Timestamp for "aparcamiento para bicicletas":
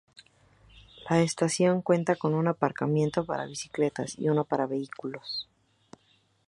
2.47-4.17